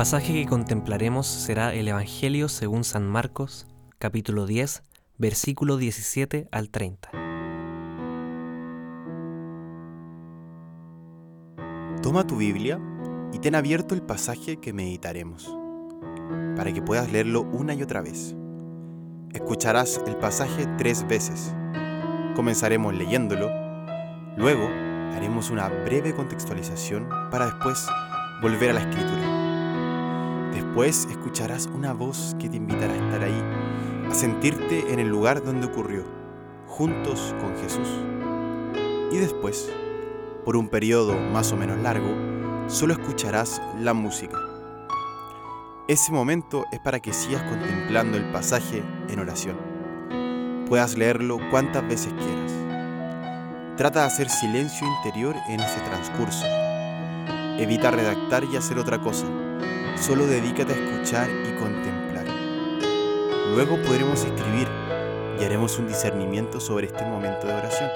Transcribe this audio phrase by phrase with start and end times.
[0.00, 3.66] pasaje que contemplaremos será el Evangelio según San Marcos,
[3.98, 4.82] capítulo 10,
[5.18, 7.10] versículo 17 al 30.
[12.02, 12.80] Toma tu Biblia
[13.34, 15.54] y ten abierto el pasaje que meditaremos,
[16.56, 18.34] para que puedas leerlo una y otra vez.
[19.34, 21.54] Escucharás el pasaje tres veces.
[22.34, 23.50] Comenzaremos leyéndolo,
[24.38, 24.66] luego
[25.14, 27.86] haremos una breve contextualización para después
[28.40, 29.19] volver a la escritura.
[30.70, 33.42] Después escucharás una voz que te invitará a estar ahí,
[34.08, 36.04] a sentirte en el lugar donde ocurrió,
[36.68, 37.88] juntos con Jesús.
[39.10, 39.68] Y después,
[40.44, 42.14] por un periodo más o menos largo,
[42.68, 44.38] solo escucharás la música.
[45.88, 49.56] Ese momento es para que sigas contemplando el pasaje en oración.
[50.68, 52.52] Puedas leerlo cuantas veces quieras.
[53.76, 56.46] Trata de hacer silencio interior en ese transcurso.
[57.58, 59.26] Evita redactar y hacer otra cosa.
[60.00, 62.24] Solo dedícate a escuchar y contemplar.
[63.54, 64.66] Luego podremos escribir
[65.38, 67.90] y haremos un discernimiento sobre este momento de oración.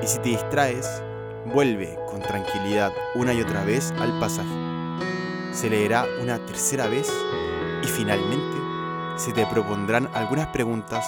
[0.00, 1.02] Y si te distraes,
[1.52, 4.48] vuelve con tranquilidad una y otra vez al pasaje.
[5.52, 7.12] Se leerá una tercera vez
[7.82, 8.56] y finalmente
[9.16, 11.04] se te propondrán algunas preguntas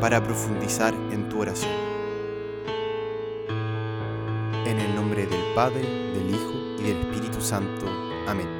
[0.00, 1.72] para profundizar en tu oración.
[4.64, 7.86] En el nombre del Padre, del Hijo y del Espíritu Santo.
[8.26, 8.59] Amén.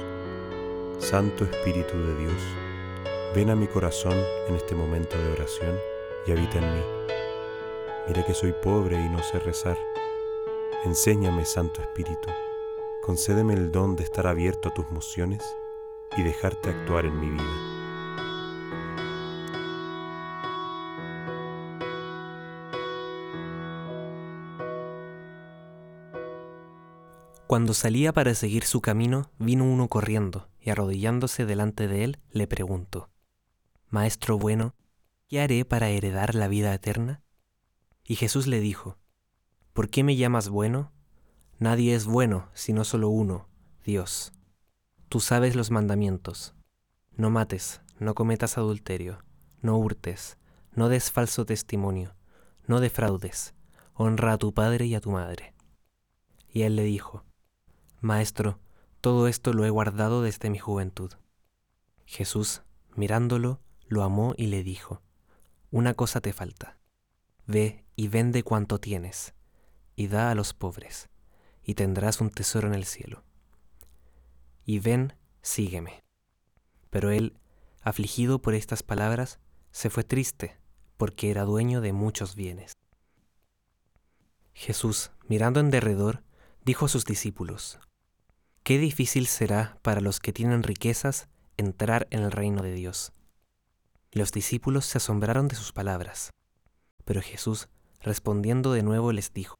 [1.11, 2.41] Santo Espíritu de Dios,
[3.35, 4.17] ven a mi corazón
[4.47, 5.75] en este momento de oración
[6.25, 6.81] y habita en mí.
[8.07, 9.77] Mira que soy pobre y no sé rezar.
[10.85, 12.29] Enséñame, Santo Espíritu,
[13.03, 15.43] concédeme el don de estar abierto a tus mociones
[16.15, 17.43] y dejarte actuar en mi vida.
[27.47, 32.47] Cuando salía para seguir su camino, vino uno corriendo, y arrodillándose delante de él, le
[32.47, 33.09] preguntó,
[33.89, 34.75] Maestro bueno,
[35.27, 37.23] ¿qué haré para heredar la vida eterna?
[38.05, 38.97] Y Jesús le dijo,
[39.73, 40.91] ¿por qué me llamas bueno?
[41.59, 43.49] Nadie es bueno, sino solo uno,
[43.83, 44.33] Dios.
[45.09, 46.53] Tú sabes los mandamientos.
[47.17, 49.23] No mates, no cometas adulterio,
[49.61, 50.37] no hurtes,
[50.73, 52.15] no des falso testimonio,
[52.65, 53.53] no defraudes,
[53.93, 55.53] honra a tu padre y a tu madre.
[56.47, 57.25] Y él le dijo,
[57.99, 58.59] Maestro,
[59.01, 61.11] todo esto lo he guardado desde mi juventud.
[62.05, 62.61] Jesús,
[62.95, 65.01] mirándolo, lo amó y le dijo,
[65.71, 66.77] Una cosa te falta.
[67.47, 69.33] Ve y vende cuanto tienes,
[69.95, 71.09] y da a los pobres,
[71.63, 73.23] y tendrás un tesoro en el cielo.
[74.65, 76.03] Y ven, sígueme.
[76.91, 77.37] Pero él,
[77.81, 79.39] afligido por estas palabras,
[79.71, 80.59] se fue triste,
[80.97, 82.73] porque era dueño de muchos bienes.
[84.53, 86.23] Jesús, mirando en derredor,
[86.63, 87.79] dijo a sus discípulos,
[88.63, 93.11] Qué difícil será para los que tienen riquezas entrar en el reino de Dios.
[94.11, 96.29] Los discípulos se asombraron de sus palabras.
[97.03, 97.69] Pero Jesús,
[98.01, 99.55] respondiendo de nuevo, les dijo,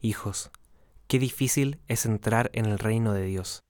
[0.00, 0.52] Hijos,
[1.08, 3.64] qué difícil es entrar en el reino de Dios.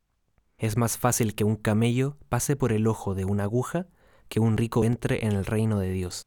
[0.59, 3.87] Es más fácil que un camello pase por el ojo de una aguja
[4.28, 6.26] que un rico entre en el reino de Dios.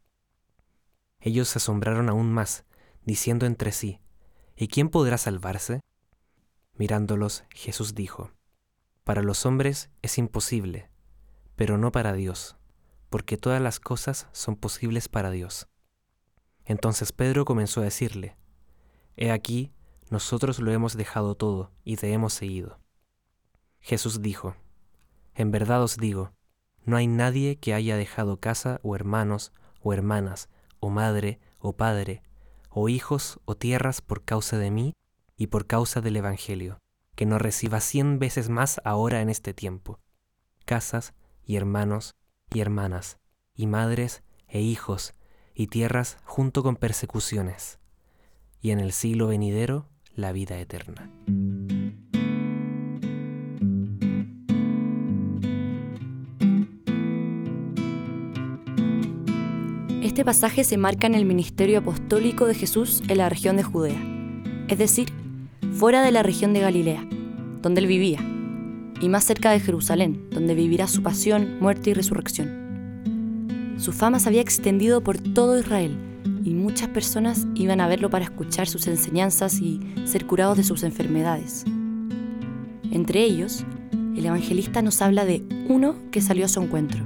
[1.19, 2.65] Ellos se asombraron aún más,
[3.05, 3.99] diciendo entre sí,
[4.55, 5.81] ¿Y quién podrá salvarse?
[6.77, 8.31] Mirándolos, Jesús dijo,
[9.03, 10.89] Para los hombres es imposible,
[11.55, 12.55] pero no para Dios,
[13.09, 15.67] porque todas las cosas son posibles para Dios.
[16.65, 18.37] Entonces Pedro comenzó a decirle,
[19.15, 19.73] He aquí,
[20.11, 22.79] nosotros lo hemos dejado todo y te hemos seguido.
[23.79, 24.55] Jesús dijo,
[25.33, 26.31] En verdad os digo,
[26.83, 29.51] no hay nadie que haya dejado casa o hermanos
[29.81, 30.47] o hermanas,
[30.79, 32.21] o madre o padre,
[32.69, 34.93] o hijos o tierras por causa de mí
[35.37, 36.79] y por causa del Evangelio,
[37.15, 39.99] que no reciba cien veces más ahora en este tiempo,
[40.65, 41.13] casas
[41.45, 42.15] y hermanos
[42.53, 43.19] y hermanas,
[43.53, 45.13] y madres e hijos,
[45.53, 47.79] y tierras junto con persecuciones,
[48.59, 51.11] y en el siglo venidero la vida eterna.
[60.01, 64.01] Este pasaje se marca en el ministerio apostólico de Jesús en la región de Judea,
[64.67, 65.26] es decir,
[65.77, 67.07] fuera de la región de Galilea,
[67.61, 68.19] donde él vivía,
[68.99, 73.75] y más cerca de Jerusalén, donde vivirá su pasión, muerte y resurrección.
[73.77, 75.95] Su fama se había extendido por todo Israel
[76.43, 80.81] y muchas personas iban a verlo para escuchar sus enseñanzas y ser curados de sus
[80.81, 81.63] enfermedades.
[82.89, 83.63] Entre ellos,
[84.15, 87.03] el evangelista nos habla de uno que salió a su encuentro.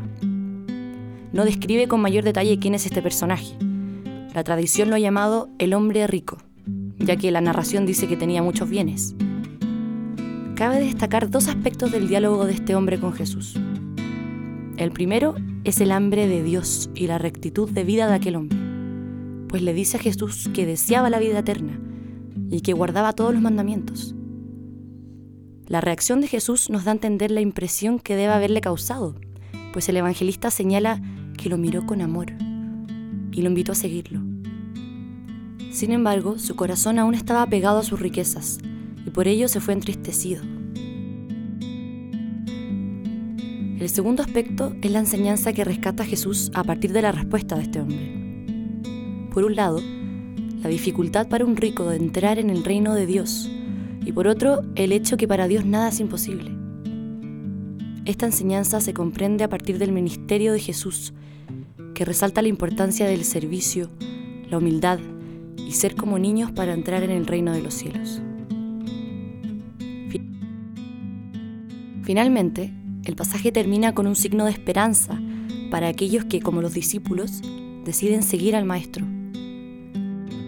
[1.33, 3.53] No describe con mayor detalle quién es este personaje.
[4.33, 6.38] La tradición lo ha llamado el hombre rico,
[7.06, 9.15] ya que la narración dice que tenía muchos bienes.
[10.56, 13.56] Cabe destacar dos aspectos del diálogo de este hombre con Jesús.
[14.77, 18.57] El primero es el hambre de Dios y la rectitud de vida de aquel hombre,
[19.48, 21.80] pues le dice a Jesús que deseaba la vida eterna
[22.50, 24.15] y que guardaba todos los mandamientos.
[25.68, 29.15] La reacción de Jesús nos da a entender la impresión que debe haberle causado,
[29.71, 31.01] pues el evangelista señala
[31.38, 32.33] que lo miró con amor
[33.31, 34.30] y lo invitó a seguirlo.
[35.71, 38.59] Sin embargo, su corazón aún estaba pegado a sus riquezas
[39.06, 40.44] y por ello se fue entristecido.
[43.79, 47.63] El segundo aspecto es la enseñanza que rescata Jesús a partir de la respuesta de
[47.63, 49.29] este hombre.
[49.33, 49.79] Por un lado,
[50.62, 53.50] la dificultad para un rico de entrar en el reino de Dios
[54.06, 56.51] y por otro, el hecho que para Dios nada es imposible.
[58.06, 61.13] Esta enseñanza se comprende a partir del ministerio de Jesús,
[61.94, 63.89] que resalta la importancia del servicio,
[64.50, 65.00] la humildad
[65.67, 68.21] y ser como niños para entrar en el reino de los cielos.
[72.03, 72.73] Finalmente,
[73.05, 75.19] el pasaje termina con un signo de esperanza
[75.69, 77.41] para aquellos que, como los discípulos,
[77.85, 79.05] deciden seguir al Maestro.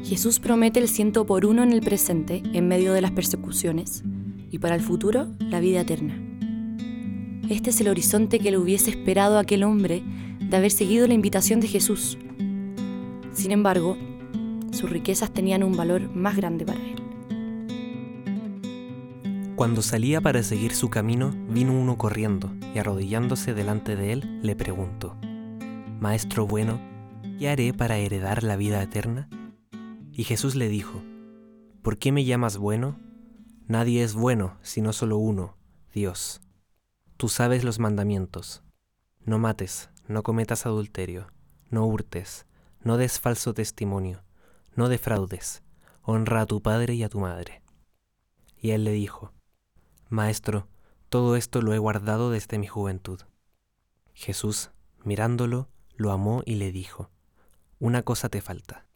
[0.04, 4.04] Jesús promete el ciento por uno en el presente en medio de las persecuciones
[4.51, 6.21] y para el futuro la vida eterna.
[7.50, 10.04] Este es el horizonte que le hubiese esperado a aquel hombre
[10.39, 12.18] de haber seguido la invitación de Jesús.
[13.31, 13.98] Sin embargo,
[14.74, 17.04] sus riquezas tenían un valor más grande para él.
[19.56, 24.56] Cuando salía para seguir su camino, vino uno corriendo y arrodillándose delante de él, le
[24.56, 25.16] preguntó,
[26.00, 26.81] Maestro bueno,
[27.38, 29.30] ¿qué haré para heredar la vida eterna?
[30.12, 31.02] Y Jesús le dijo,
[31.81, 33.00] ¿por qué me llamas bueno?
[33.68, 35.56] Nadie es bueno sino solo uno,
[35.94, 36.42] Dios.
[37.18, 38.64] Tú sabes los mandamientos.
[39.24, 41.28] No mates, no cometas adulterio,
[41.69, 42.46] no hurtes,
[42.81, 44.24] no des falso testimonio,
[44.75, 45.64] no defraudes,
[46.02, 47.62] honra a tu padre y a tu madre.
[48.58, 49.34] Y él le dijo,
[50.10, 50.68] Maestro,
[51.10, 53.22] todo esto lo he guardado desde mi juventud.
[54.14, 54.72] Jesús,
[55.04, 57.10] mirándolo, lo amó y le dijo,
[57.80, 58.88] Una cosa te falta.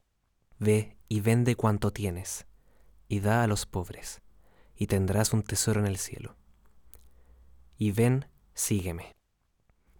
[0.60, 2.48] Ve y vende cuanto tienes,
[3.08, 4.22] y da a los pobres,
[4.76, 6.36] y tendrás un tesoro en el cielo.
[7.78, 9.16] Y ven, sígueme.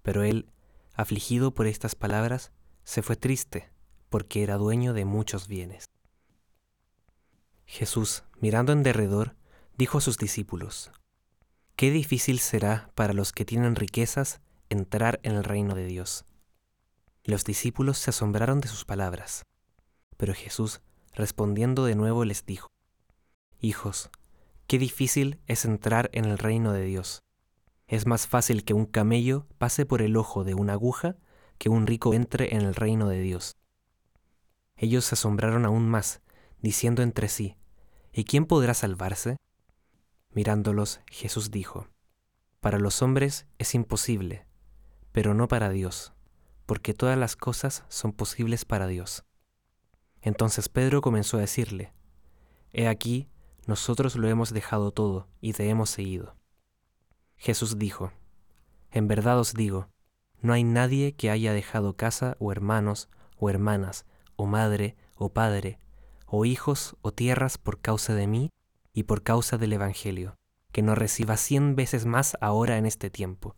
[0.02, 0.52] Pero él,
[0.94, 2.52] afligido por estas palabras,
[2.84, 3.70] se fue triste,
[4.10, 5.90] porque era dueño de muchos bienes.
[7.66, 9.36] Jesús, mirando en derredor,
[9.78, 10.92] dijo a sus discípulos,
[11.76, 16.26] Qué difícil será para los que tienen riquezas entrar en el reino de Dios.
[17.24, 19.44] Los discípulos se asombraron de sus palabras,
[20.18, 20.82] pero Jesús
[21.18, 22.68] Respondiendo de nuevo les dijo,
[23.60, 24.12] Hijos,
[24.68, 27.24] qué difícil es entrar en el reino de Dios.
[27.88, 31.16] Es más fácil que un camello pase por el ojo de una aguja
[31.58, 33.58] que un rico entre en el reino de Dios.
[34.78, 36.22] Ellos se asombraron aún más,
[36.62, 37.58] diciendo entre sí,
[38.14, 39.38] ¿Y quién podrá salvarse?
[40.32, 41.88] Mirándolos, Jesús dijo,
[42.62, 44.46] Para los hombres es imposible,
[45.12, 46.14] pero no para Dios,
[46.66, 49.24] porque todas las cosas son posibles para Dios.
[50.22, 51.94] Entonces Pedro comenzó a decirle,
[52.72, 53.30] He aquí,
[53.66, 56.36] nosotros lo hemos dejado todo y te hemos seguido.
[57.36, 58.12] Jesús dijo,
[58.92, 59.90] En verdad os digo,
[60.42, 64.06] no hay nadie que haya dejado casa o hermanos o hermanas,
[64.38, 65.80] o madre o padre,
[66.26, 68.52] o hijos o tierras por causa de mí
[68.94, 70.36] y por causa del Evangelio,
[70.72, 73.56] que no reciba cien veces más ahora en este tiempo,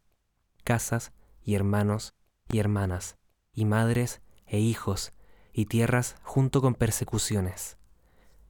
[0.64, 1.12] casas
[1.44, 2.14] y hermanos
[2.52, 3.18] y hermanas,
[3.54, 5.14] y madres e hijos
[5.54, 7.78] y tierras junto con persecuciones,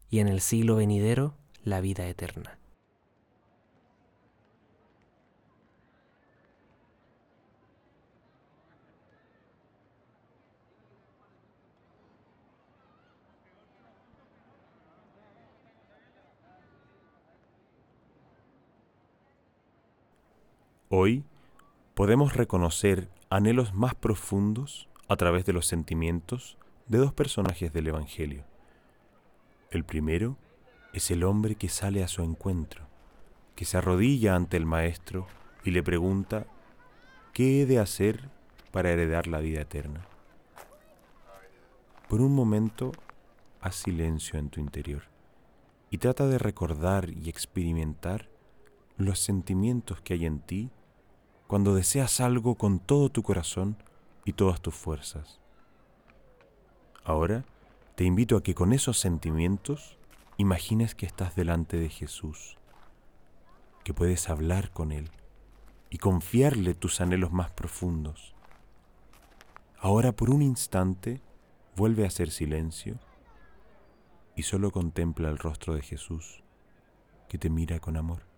[0.09, 2.59] y en el siglo venidero la vida eterna.
[20.91, 21.24] Hoy
[21.93, 28.43] podemos reconocer anhelos más profundos a través de los sentimientos de dos personajes del Evangelio.
[29.69, 30.36] El primero
[30.91, 32.88] es el hombre que sale a su encuentro,
[33.55, 35.27] que se arrodilla ante el Maestro
[35.63, 36.48] y le pregunta,
[37.34, 38.27] ¿qué he de hacer
[38.72, 40.08] para heredar la vida eterna?
[42.08, 42.93] Por un momento,
[43.62, 45.03] haz silencio en tu interior
[45.91, 48.27] y trata de recordar y experimentar
[48.98, 50.72] los sentimientos que hay en ti
[51.50, 53.75] cuando deseas algo con todo tu corazón
[54.24, 55.39] y todas tus fuerzas.
[57.03, 57.44] Ahora
[57.96, 59.98] te invito a que con esos sentimientos
[60.38, 62.60] imagines que estás delante de Jesús,
[63.84, 65.10] que puedes hablar con Él
[65.89, 68.36] y confiarle tus anhelos más profundos.
[69.79, 71.20] Ahora por un instante
[71.75, 73.00] vuelve a hacer silencio
[74.36, 76.44] y solo contempla el rostro de Jesús
[77.27, 78.28] que te mira con amor,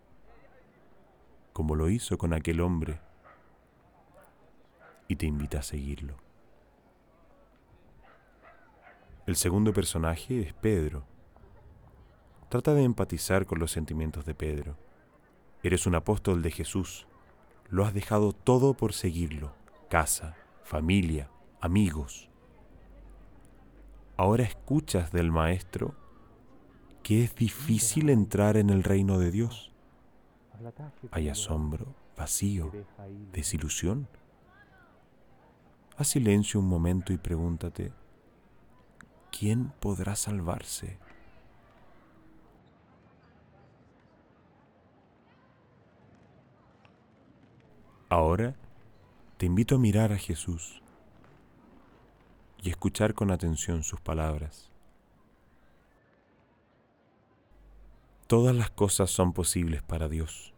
[1.52, 3.00] como lo hizo con aquel hombre,
[5.08, 6.16] y te invita a seguirlo.
[9.26, 11.04] El segundo personaje es Pedro.
[12.48, 14.76] Trata de empatizar con los sentimientos de Pedro.
[15.62, 17.06] Eres un apóstol de Jesús.
[17.68, 19.54] Lo has dejado todo por seguirlo.
[19.88, 21.30] Casa, familia,
[21.60, 22.30] amigos.
[24.16, 25.94] Ahora escuchas del Maestro
[27.02, 29.71] que es difícil entrar en el reino de Dios.
[31.10, 32.70] Hay asombro, vacío,
[33.32, 34.08] desilusión.
[35.96, 37.92] Haz silencio un momento y pregúntate,
[39.30, 40.98] ¿quién podrá salvarse?
[48.08, 48.54] Ahora
[49.38, 50.82] te invito a mirar a Jesús
[52.62, 54.70] y escuchar con atención sus palabras.
[58.26, 60.51] Todas las cosas son posibles para Dios.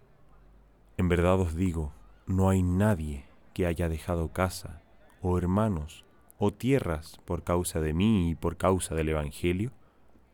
[0.96, 1.92] En verdad os digo,
[2.26, 4.82] no hay nadie que haya dejado casa,
[5.20, 6.04] o hermanos,
[6.38, 9.72] o tierras por causa de mí y por causa del Evangelio,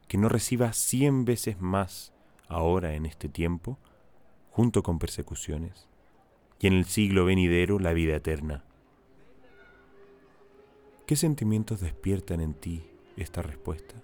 [0.08, 2.12] que no reciba cien veces más
[2.48, 3.78] ahora en este tiempo,
[4.50, 5.88] junto con persecuciones,
[6.58, 8.64] y en el siglo venidero la vida eterna.
[11.06, 12.84] ¿Qué sentimientos despiertan en ti
[13.16, 13.94] esta respuesta?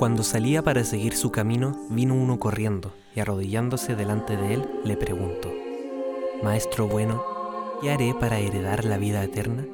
[0.00, 4.96] Cuando salía para seguir su camino, vino uno corriendo y arrodillándose delante de él, le
[4.96, 5.50] preguntó,
[6.42, 7.22] Maestro bueno,
[7.82, 9.66] ¿qué haré para heredar la vida eterna?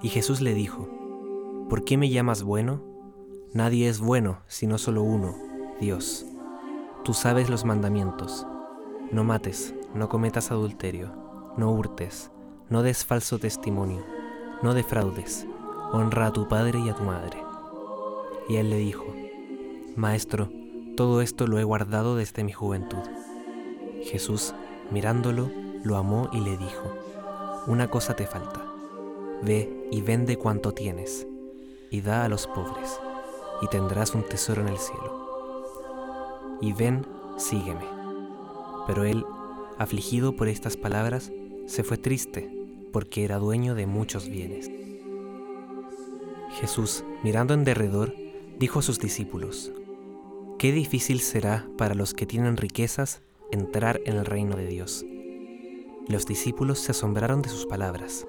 [0.00, 0.88] Y Jesús le dijo,
[1.68, 2.80] ¿por qué me llamas bueno?
[3.52, 5.34] Nadie es bueno sino solo uno,
[5.78, 6.24] Dios.
[7.04, 8.46] Tú sabes los mandamientos.
[9.12, 11.12] No mates, no cometas adulterio,
[11.58, 12.30] no hurtes,
[12.70, 14.06] no des falso testimonio,
[14.62, 15.46] no defraudes,
[15.92, 17.36] honra a tu padre y a tu madre.
[18.48, 19.04] Y él le dijo,
[19.96, 20.50] Maestro,
[20.96, 22.98] todo esto lo he guardado desde mi juventud.
[24.02, 24.52] Jesús,
[24.90, 25.52] mirándolo,
[25.84, 26.92] lo amó y le dijo,
[27.68, 28.60] Una cosa te falta.
[29.42, 31.28] Ve y vende cuanto tienes,
[31.92, 32.98] y da a los pobres,
[33.62, 36.58] y tendrás un tesoro en el cielo.
[36.60, 37.86] Y ven, sígueme.
[38.88, 39.24] Pero él,
[39.78, 41.30] afligido por estas palabras,
[41.66, 42.50] se fue triste,
[42.92, 44.68] porque era dueño de muchos bienes.
[46.60, 48.12] Jesús, mirando en derredor,
[48.58, 49.72] dijo a sus discípulos,
[50.64, 53.20] Qué difícil será para los que tienen riquezas
[53.52, 55.04] entrar en el reino de Dios.
[56.08, 58.26] Los discípulos se asombraron de sus palabras,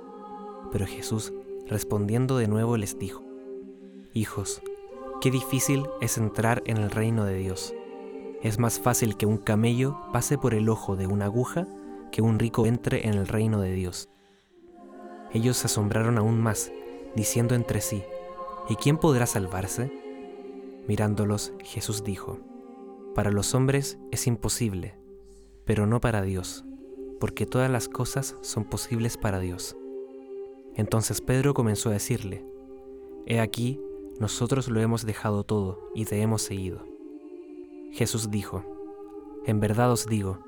[0.70, 1.32] pero Jesús,
[1.66, 3.24] respondiendo de nuevo, les dijo,
[4.14, 4.62] Hijos,
[5.22, 7.74] qué difícil es entrar en el reino de Dios.
[8.44, 11.66] Es más fácil que un camello pase por el ojo de una aguja
[12.12, 14.10] que un rico entre en el reino de Dios.
[15.32, 16.70] Ellos se asombraron aún más,
[17.16, 18.04] diciendo entre sí,
[18.68, 20.05] ¿y quién podrá salvarse?
[20.88, 22.40] Mirándolos, Jesús dijo,
[23.16, 24.96] Para los hombres es imposible,
[25.66, 26.64] pero no para Dios,
[27.20, 29.76] porque todas las cosas son posibles para Dios.
[30.76, 32.46] Entonces Pedro comenzó a decirle,
[33.26, 33.82] He aquí,
[34.20, 36.86] nosotros lo hemos dejado todo y te hemos seguido.
[37.92, 38.64] Jesús dijo,
[39.46, 40.40] En verdad os digo,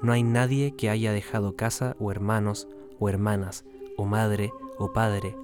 [0.00, 2.66] no hay nadie que haya dejado casa o hermanos
[2.98, 3.64] o hermanas,
[3.96, 5.36] o madre o padre,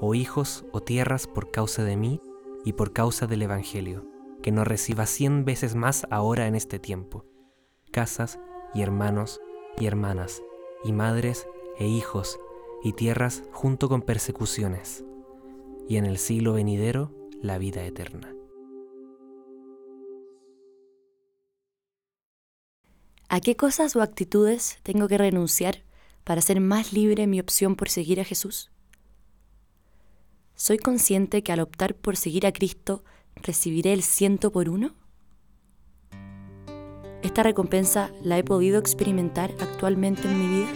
[0.00, 2.20] o hijos o tierras por causa de mí
[2.64, 4.06] y por causa del Evangelio,
[4.42, 7.24] que no reciba cien veces más ahora en este tiempo,
[7.90, 8.38] casas
[8.74, 9.40] y hermanos
[9.78, 10.42] y hermanas,
[10.84, 11.46] y madres
[11.78, 12.38] e hijos,
[12.82, 15.04] y tierras junto con persecuciones,
[15.88, 18.34] y en el siglo venidero la vida eterna.
[23.28, 25.84] ¿A qué cosas o actitudes tengo que renunciar
[26.24, 28.71] para ser más libre en mi opción por seguir a Jesús?
[30.64, 33.02] ¿Soy consciente que al optar por seguir a Cristo
[33.34, 34.94] recibiré el ciento por uno?
[37.20, 40.68] ¿Esta recompensa la he podido experimentar actualmente en mi vida?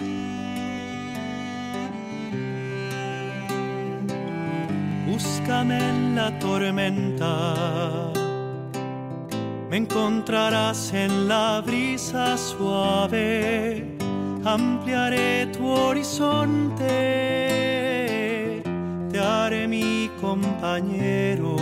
[5.06, 8.12] Búscame en la tormenta,
[9.70, 13.96] me encontrarás en la brisa suave,
[14.44, 16.86] ampliaré tu horizonte,
[19.68, 21.56] mi compañero.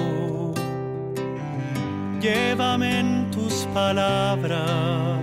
[2.20, 5.20] Llévame en tus palabras,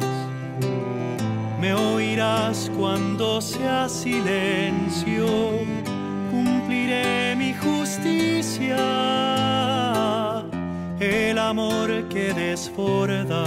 [1.59, 5.27] me oirás cuando sea silencio,
[6.31, 8.77] cumpliré mi justicia,
[10.99, 13.43] el amor que desborda.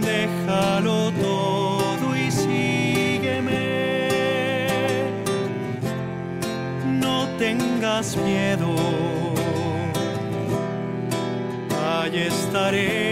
[0.00, 1.05] Déjalo
[7.96, 8.74] tengas miedo
[12.02, 13.05] allí estaré.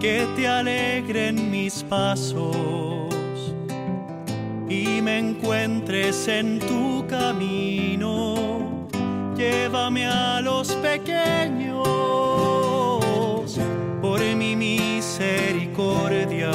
[0.00, 3.54] Que te alegren mis pasos
[4.66, 8.88] y me encuentres en tu camino.
[9.36, 11.86] Llévame a los pequeños
[14.00, 16.50] por mi misericordia.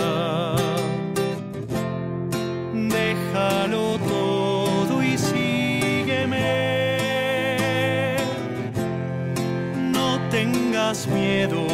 [2.74, 6.56] Déjalo todo y sígueme.
[9.94, 11.68] No tengas miedo,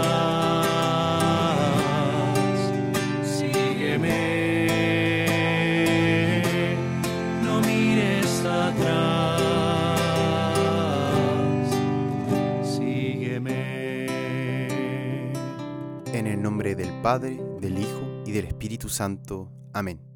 [3.22, 4.48] sígueme.
[7.44, 10.00] No mires atrás,
[12.76, 14.06] sígueme.
[16.12, 19.48] En el nombre del Padre, del Hijo y del Espíritu Santo.
[19.72, 20.11] Amén.